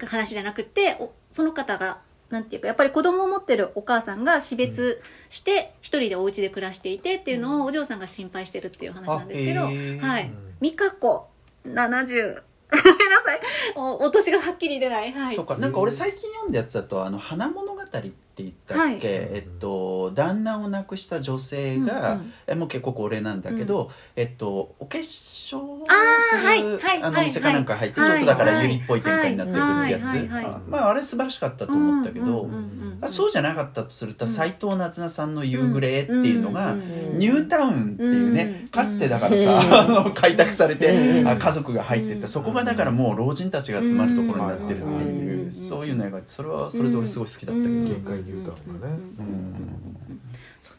[0.06, 1.98] 話じゃなくておその方が
[2.28, 9.98] なんていうかやっぱり子供を持ってるお母さんが死別して一人でお家で暮らしていてっていうのをお嬢さんが心配してるっていう話なんですけど、あへー。
[10.00, 10.24] はい。
[10.24, 10.54] うん。
[10.60, 11.28] 美香子
[11.66, 13.40] 70ごめんなさい。
[13.76, 15.12] おお年がはっきり出ない。
[15.12, 15.36] はい。
[15.36, 15.56] そうか。
[15.56, 18.98] なんか俺最近読んだやつだと「あの花物語」って言ったっけ、はい。
[19.02, 22.32] えっと旦那を亡くした女性が、うんうん。
[22.46, 25.86] えもう結構高齢なんだけど、えっとお化粧を
[26.30, 28.64] すはいるはいはいあの店かなんか入って、はいちょっとだからはい。
[28.64, 34.30] ユリっぽい展開になってくるやつ、はいはいはいあまああれ素晴らしかったと思ったけど、うんうんうんうんあそうじゃなかったとするとうん。
[34.30, 47.74] 斎、藤夏菜さんの「夕暮れ」っていうのが、んんんニュータウンっていうね、うんかつてだからさ、うんあの開拓されて、うんあ家族が入ってった、うんそこがだからもう老人たちが集まるところになってるっていう、うんそういうのがそれはそれで俺すごい好きだったけど、
[48.32, 50.18] うん限界ニュータウンがね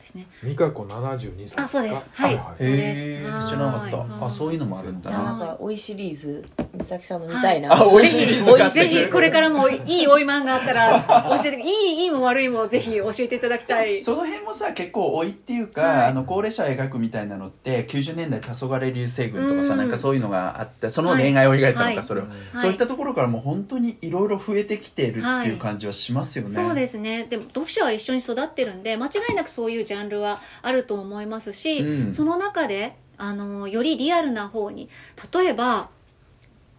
[0.10, 0.28] ですね。
[0.44, 1.64] 美香子72歳ですか？
[1.64, 2.10] あそうです。
[2.14, 2.46] はいはい。
[2.58, 3.48] そうです。
[3.50, 4.08] 知らなかった、はい。
[4.22, 5.12] あそういうのもあるんだ。
[5.12, 11.06] ななんか「おいシリーズ美咲さんの見たいな、あおいしいリズ買ってぜひこれからもいいおいまんがあったら
[11.42, 14.02] 教えていいいいも悪いもぜひ教えていただきたい。
[14.04, 16.08] その辺もさ結構老いっていうか、はい。
[16.08, 19.80] あの高齢者を描くみたいなのって90年代黄昏流星群とかさ、うん。
[19.80, 22.60] なんかそういうのがあってその恋愛を描いたのか、はいそれを、はい。
[22.60, 27.26] そういったところからもう本当にいろいろ増えてきてるっていう感じはしますよね、そうですね。
[27.30, 32.14] でも読者は一緒に育ってるんで間違いなくそういうジャンルはあると思いますし、うん。
[32.14, 34.90] その中であのよりリアルな方に
[35.34, 35.90] 例えば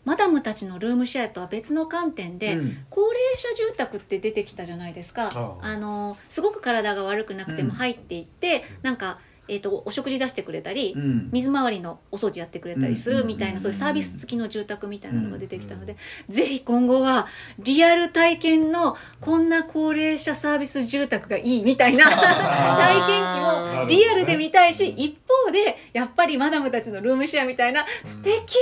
[0.05, 2.85] マダムたちのルームシェアとは別の観点で、うん。
[2.89, 5.29] 高齢者住宅って出てきたじゃないですか。
[5.61, 5.77] あ。
[5.77, 7.69] のすごく体が悪くなくてうん。
[7.69, 9.19] も入っていって、なんか、
[9.51, 11.29] えー、とお食事出してくれたり、うん。
[11.33, 15.97] 水回りのお掃除やってくれたりするみたいな、うんそういうサービス付きの住宅みたいなのが出てきたので、
[16.29, 17.27] ぜひ今後は
[17.59, 28.57] リアル体験のこんな高齢者サービス住宅がいいみたいな 体験記もリアルで見たいし、一方でやっぱりマダムたちのルームシェアみたいな素敵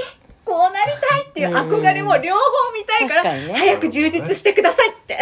[0.45, 2.41] こうなりたいっていう憧れも両方
[2.75, 5.19] 見たいから、早く充実してくださいって。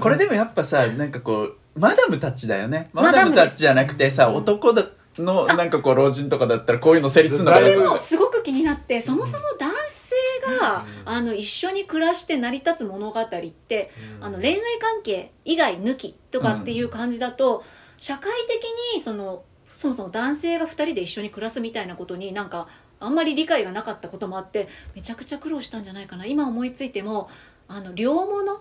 [0.00, 2.88] これでもやっぱさなんかこうマダムたちだよね。
[2.92, 4.86] ママダムたちじゃなくてさ男だ
[5.18, 10.14] のなんかこう老人とかだったらこういうの成立するのかだそれもすごく気になってそもそも男性
[10.60, 17.64] が、あの一緒に暮らして成り立つ物語って、あの恋愛関係以外抜きとかっていう感じだと、
[17.98, 19.44] 社会的にその
[19.76, 22.68] そもそも男性が2人で一緒に暮らすみたいなことになんか
[23.00, 26.26] あんまり理解がなかったこともあってめちゃくちゃ苦労したんじゃないかな。
[26.26, 27.28] 今思いついても
[27.68, 28.60] あの両物、うん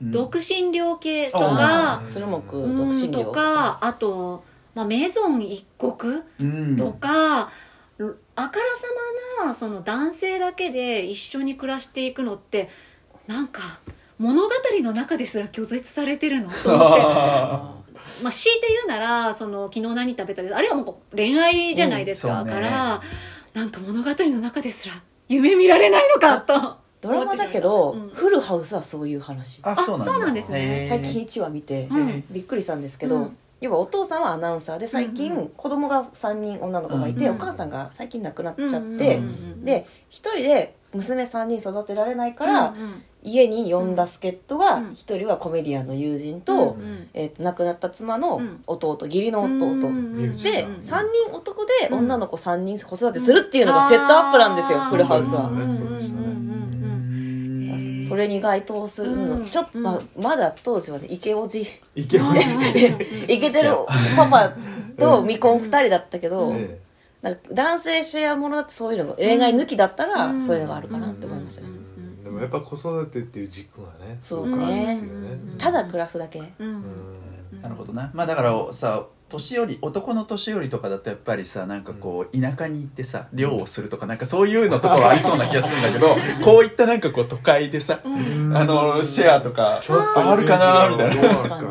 [0.00, 2.06] 独身寮系とあかー。
[2.06, 6.76] 鶴木うん独身寮とかあと、まあ、メゾン一国うん。
[6.76, 7.48] とか、あ
[7.98, 8.50] からさ
[9.40, 12.68] まなその男性だけで一緒に暮らしていくのって
[13.26, 13.80] なんか
[14.18, 14.50] 物語
[14.82, 17.00] の中ですら拒絶されてるのと思って。
[17.02, 17.74] あ
[18.22, 20.54] まあ、強いて言うならその昨日何食べたです。
[20.54, 22.46] あれはもう恋愛じゃないですか、うん。
[22.48, 22.52] ね。
[22.52, 23.00] から
[23.54, 24.94] なんか物語の中ですら
[25.28, 28.08] 夢見られないのかとドラマだけど、うん。
[28.10, 29.60] フルハウスはそういう話。
[29.64, 30.12] あそうなんだ。
[30.12, 30.82] そうなんですね。
[30.82, 30.88] へー。
[30.88, 32.24] 最近1話見て、うん。
[32.30, 33.36] びっくりしたんですけど、うん。
[33.60, 39.16] 要はお父さんはアナウンサーで最近、うんうん子供が3人女の子がいて、うんお母さんが最近亡くなっちゃって、うんうんうんう
[39.56, 39.64] ん。
[39.64, 44.84] で1人で娘3人育てられないから、うんうん家に呼んだ助っ人がうん。
[44.90, 48.64] 1人はコメディアンの友人と,、うんうんえーと亡くなった妻のうん。
[48.66, 49.56] 弟義理の弟、うん
[50.16, 54.90] でうん3人男で女の子3人子育てするっていうのがセットアップなんですよ、あー。
[54.90, 55.42] フルハウスは。
[55.42, 56.21] そうんうんうんうん
[58.12, 59.48] それに該当するの、うん。
[59.48, 61.66] ちょっと、まあ、まだ当時はねイケオジ。
[61.94, 63.70] いけまイケてる
[64.14, 64.52] パパ
[64.98, 66.78] と未婚2人だったけど、え
[67.22, 70.42] なんか男性シェアものだってそういうのが恋愛抜きだったらうん。
[70.42, 71.68] そういうのがあるかなって思いましたね、
[72.22, 75.38] でもやっぱ子育てっていう軸がねそうすごくあるってね。
[75.56, 76.52] ただ暮らすだけ。
[76.58, 76.68] うん。
[76.68, 77.62] うん。
[77.62, 78.10] なるほどな。
[78.12, 88.56] まあだからさ年寄り男の年寄りとかだとやっぱりさなんかこう田舎に行ってさ漁をするとかなんかそういうのとかはありそうな気がするんだけど こういったなんかこう都会でさうん。
[88.56, 91.22] あのシェアとかちょっとあるかなみたいな。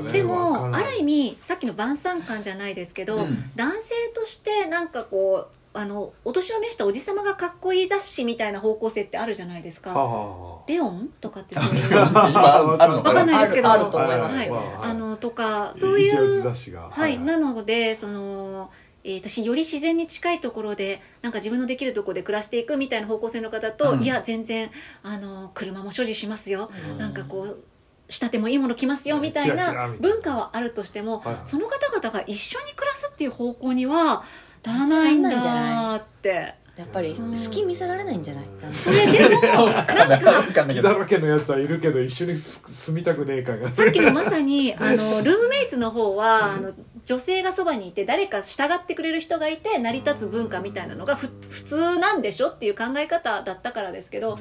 [0.02, 3.52] ねでもある意味さっきの晩餐館じゃないですけど、うん。
[3.56, 9.94] 男性としてなんかこうあのお年を召したおじさまがかっこいい雑誌みたいな方向性ってあるじゃないですか。
[9.94, 11.56] はレオンとかって。
[11.56, 13.72] そういう今あるのかわかんないなですけど。
[13.72, 14.38] あると思います。
[14.38, 14.50] はい。
[14.50, 18.70] あのとかあそういう雑誌がはい、なのでその、
[19.04, 24.04] えー私より自然に近いところでなんか自分のできるところで暮らしていくみたいな方向性の方と、うん。
[24.04, 24.70] いや全然
[25.04, 26.98] あの車も所持しますよ、うん。
[26.98, 27.64] なんかこう
[28.10, 34.24] 仕立てもいいもの着ますよみたいな文化はあるとしても、その方々が一緒に暮らすっていう方向には
[34.63, 35.30] ならないんだ。
[35.30, 36.62] ならないんじゃないなって。
[36.78, 38.71] やっぱり好き見せられないんじゃない、うん。
[38.71, 46.71] それでもなんないけど好きだらけのやつはいるけど一緒にす住みたくねえ感がさっきのまさにあのルームメイツの方はあの
[47.06, 54.39] 女性がそばにいて誰か従ってくれる人がいて成り立つ文化みたいなのがふ普通なんでしょっていう考え方だったからですけど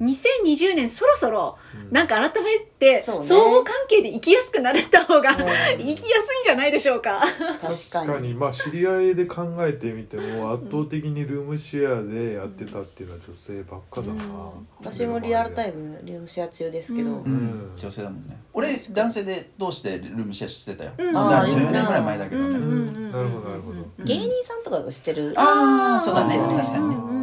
[0.00, 1.58] 2020年そろそろ
[1.90, 3.26] なんか改めてそうね。
[3.26, 5.36] 相互関係で生きやすくなれた方がうん。
[5.36, 5.44] 生
[5.76, 5.96] きやすいん
[6.44, 7.20] じゃないでしょうか。
[7.60, 8.34] 確かに。
[8.34, 14.68] まあ知り合いで考えてみても圧倒的にルームシェアでやってたっていうのは女性ばっかだな、うん。
[14.80, 17.16] 私もリアルタイムルームシェア中ですけど、うん。
[17.16, 17.72] うん。
[17.74, 18.38] 女性だもんね。
[18.52, 20.92] 俺男性でどうしてルームシェアしてたよ。
[20.98, 21.12] うん。
[21.12, 21.52] だからあー。
[21.52, 22.48] 10年ぐらい前だけどね。
[22.48, 23.78] うんうんうんうんなるほどなるほど。
[23.98, 24.04] うん。
[24.04, 25.32] 芸人さんとかが知ってる。
[25.36, 26.38] ああそうだね。
[26.38, 27.17] 確かにね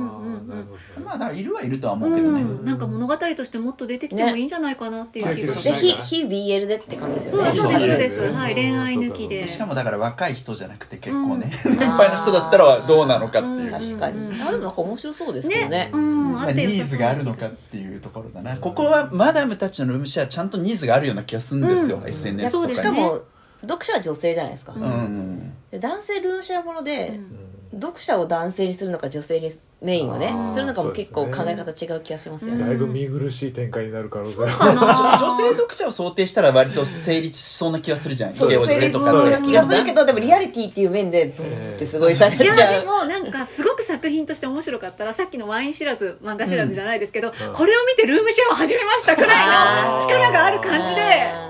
[1.05, 2.41] まあだからいるはいるとは思うけどね。
[2.41, 2.65] うん。
[2.65, 5.81] なんか物語としてもっと出てきてもいいんじゃないかなっていう気がしでます。
[5.81, 7.55] キ非非 BL でって感じですよね。
[7.55, 8.21] そうですそうです。
[8.21, 9.43] うんはい恋愛抜きで。
[9.43, 11.77] でしかもだから若い人じゃなくて結構ね、うん。
[11.77, 13.69] 年配の人だったらどうなのかっていう、うん。
[13.69, 14.41] 確かに、うん。
[14.41, 15.89] あでもなんか面白そうですけどね。
[15.93, 16.33] うん。
[16.33, 18.57] まあ、ニーズがあるのかっていうところだな。
[18.57, 22.83] ここはマダムたちのルームシェアちゃんとニーズがあるような気がするんですよ、SNS とかにそうですね。
[22.83, 23.21] しかも
[23.61, 25.53] 読者は女性じゃないですか、うんうんうん。
[25.71, 27.45] で男性ルームシェアもので、うん。
[27.79, 29.49] 読者を男性にするのか女性に
[29.81, 38.33] メインをねするのかも結構考え方違う気がしますよね、だいぶ見苦しい展開になる可能性がかな女性読者を想定したら割と成立しそうな気がするじゃん。
[38.33, 42.81] そう成立しそうな気がするけどでもリアリティっていう面でブーってすごいされいやちゃう。
[42.81, 47.31] でもなんかすごく作品として面白かったらさっきのワイン知らず漫画知らずじゃないですけど、ん。
[47.31, 51.01] これを見てルームシェアを始めましたくらいあの力がある感じで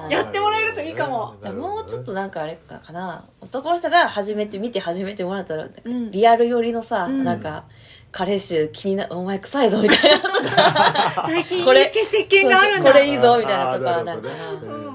[0.10, 1.36] やってもらえるといいかも。
[1.42, 3.26] じゃあもうちょっとなんかあれかかな。
[3.42, 6.12] 男の人が初めて見て初めてもらったらうん。
[6.12, 7.24] リアル寄りのさ、うん。
[7.24, 7.66] なんか
[8.16, 11.24] 彼氏気になお前臭いぞみたいなとか。
[11.28, 12.94] 最近これ石鹸があるんだ。
[12.94, 14.30] これいいぞみたいなとかなんか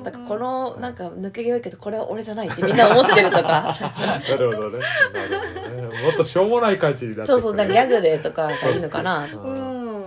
[0.02, 3.76] だからこのなんか抜け毛多いけどこれは俺じゃないってみんな思ってるとか。
[4.26, 4.78] なるほどね。
[5.12, 6.02] なるほどね。
[6.02, 9.26] もっとしょうもない感じになってそうそうなんかギャグでとかがいいのかな。
[9.26, 9.34] ね。
[9.34, 10.06] うん。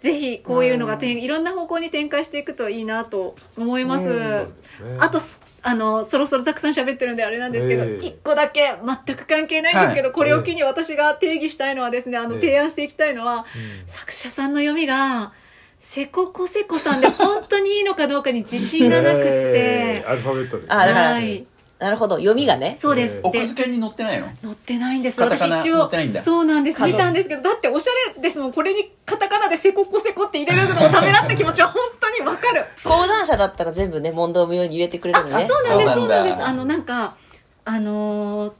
[0.00, 1.18] ぜひこういうのがてん。
[1.18, 4.06] いろんな方向に展開していくといいなと思います。
[4.06, 4.12] うん。
[4.12, 4.96] そうですね。
[5.00, 8.06] あとすあのそろそろたくさん喋ってるんであれなんですけど、ええ。
[8.06, 8.74] 一個だけ
[9.06, 13.44] 全く関係ないんですけど、はいこれを機に私が定義したいのはですねあの、ええ提案していきたいのはうん。
[13.86, 15.32] 作者さんの読みが
[15.78, 19.26] せここせこさんで本当にいいのかどうかに自信がなくって、
[20.02, 20.74] えーアルファベットですね。
[20.74, 21.46] はい
[21.82, 22.16] なるほど。
[22.18, 22.76] 読みがね。
[22.78, 24.28] そうです、奥付けに載ってないの？
[24.40, 25.18] 載ってないんです。
[25.18, 26.22] カタカナ私一応載ってないんだ。
[26.22, 26.78] そうなんです。
[26.78, 28.52] 角見たんですけどだっておしゃれですもん。
[28.52, 32.64] これにカタカナでせここせこって入れるのをためらった気持ちは本当にわかる。
[32.84, 35.46] 講談社だったら全部ね問答無用に入れてくれるのね。
[35.48, 35.94] そうなんです。
[35.94, 37.16] そううなんですあのなんか
[37.64, 38.52] あのー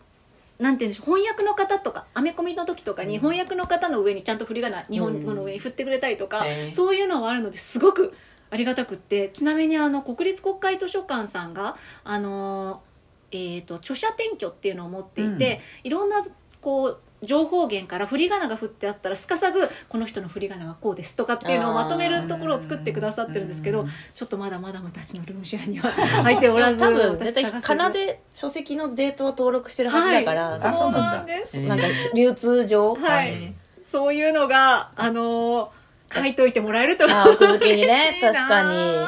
[0.58, 1.16] なんて言うんでしょう。
[1.16, 6.72] 翻訳の方とかアメコミの時とかに翻訳の方の上にちゃんと振り仮名日本語の上に振ってくれたりとか、へー。
[6.72, 8.14] そういうのはあるのですごく
[8.50, 9.30] ありがたくって。
[9.30, 12.91] ちなみにあの国立国会図書館さんがあのー
[13.38, 16.24] えー、と著者転居っていうのを持っていて、いろんな
[16.60, 23.88] こう情報源から振り仮名が振ってあったらすかさずこの人の振り仮名はこうですとかっていうのをまとめるところを作ってくださってるんですけどうん。
[24.14, 25.90] ちょっとまだまだたちのルームシェアには
[26.24, 31.58] 入っておらず多分絶対かなで書籍のデータを登録してるはずだから、はいあそうなんです。
[31.58, 33.54] えーなんか流通上、はい。
[33.84, 35.68] そういうのがあのー
[36.14, 38.18] 書いといてもらえるとあ奥付けにね。
[38.20, 39.06] 確かに。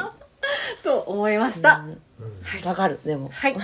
[0.83, 2.01] と思いました、うんうん
[2.63, 2.99] わかる。
[3.05, 3.29] でも。
[3.33, 3.55] はい。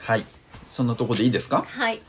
[0.00, 0.24] はい。
[0.66, 1.64] そんなとこでいいですか？
[1.68, 2.02] はい。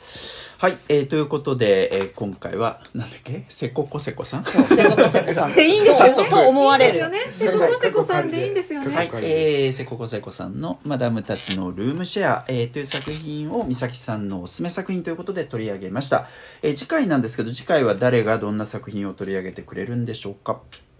[0.57, 3.45] はい、えー、ということで、えー今回はなんだっけ？
[3.47, 4.43] せここせこさん？
[4.43, 5.53] そうせここせこさん。
[5.53, 6.29] で いいんですよね。
[6.29, 6.97] と思われる。
[6.99, 7.57] いいんですよね。
[7.59, 8.95] せここせこさんでいいんですよね。
[8.95, 9.09] はい。
[9.21, 16.27] えー、せここせこさんの「マダムたちのルームシェア」えーという作品を美咲さんのおすすめ作品ということで取り上げました、
[16.63, 20.59] えー次回なんですけど次回は誰がどんな作品を取り上げてくれるんでしょうか？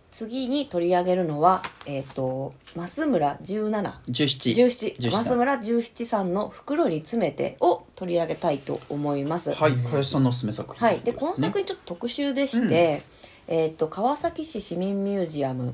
[0.09, 3.69] 次に取り上げるのはえっ、と増村17
[4.09, 9.53] 17 17 17増村17さんの「袋に詰めて」を取り上げたいと思います。
[9.53, 13.03] はい林さんのおすすめ作品はい、でこの作品ちょっと特集でして、
[13.47, 15.73] えー、と川崎市市民ミュージアム、うんう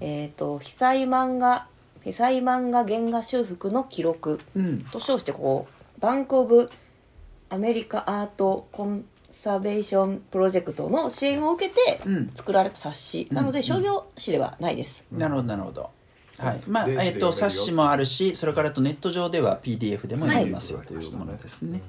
[0.00, 1.66] えー、と被災漫画
[2.02, 4.80] 被災漫画原画修復の記録うん。
[4.90, 6.70] と称してこうバンク・オブ・
[7.50, 12.30] アメリカ・アート・コンサベーション・プロジェクトの支援を受けてうん。
[12.34, 13.28] 作られた冊子。
[13.32, 13.62] なのでうん。
[13.64, 15.90] 商業誌ではないです、なるほどなるほど。
[16.38, 16.60] はい。
[16.66, 17.32] まあ電子でえっ、と読めるよ。
[17.32, 21.82] 冊子もあるしそれからあとネット上では PDF でも読めますよ、はいというものですね、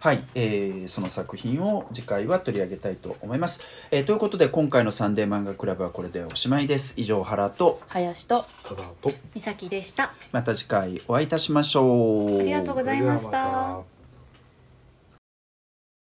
[0.00, 6.94] はい、えーその作品を次回は取り上げたいと思います、えーということで今回のサンデー漫画クラブはこれでおしまいです。
[6.96, 10.14] 以上原と林とただと美咲でした。
[10.32, 12.40] また次回お会いいたしましょう。
[12.40, 13.93] ありがとうございました